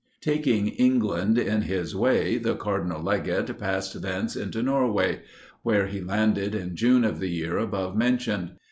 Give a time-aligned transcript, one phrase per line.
[0.21, 5.19] Taking England in his way, the Cardinal legate passed thence into Norway;
[5.61, 8.53] where he landed in June of the year above mentioned.